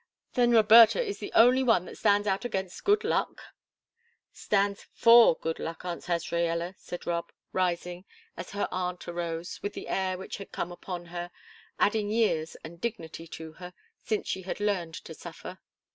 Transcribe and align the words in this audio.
"Then 0.33 0.49
Roberta 0.49 0.99
is 0.99 1.19
the 1.19 1.31
only 1.35 1.61
one 1.61 1.85
that 1.85 1.95
stands 1.95 2.25
out 2.27 2.43
against 2.43 2.83
good 2.83 3.03
luck?" 3.03 3.39
"Stands 4.33 4.87
for 4.95 5.35
good 5.35 5.59
luck, 5.59 5.85
Aunt 5.85 6.05
Azraella," 6.09 6.73
said 6.79 7.05
Rob, 7.05 7.31
rising, 7.53 8.05
as 8.35 8.49
her 8.53 8.67
aunt 8.71 9.07
arose, 9.07 9.61
with 9.61 9.73
the 9.73 9.87
air 9.87 10.17
which 10.17 10.37
had 10.37 10.51
come 10.51 10.71
upon 10.71 11.05
her, 11.05 11.29
adding 11.77 12.09
years 12.09 12.55
and 12.63 12.81
dignity 12.81 13.27
to 13.27 13.51
her, 13.53 13.75
since 14.03 14.27
she 14.27 14.41
had 14.41 14.59
learned 14.59 14.95
to 14.95 15.13
suffer. 15.13 15.59